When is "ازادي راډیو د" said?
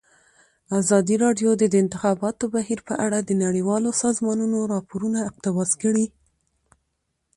0.79-1.63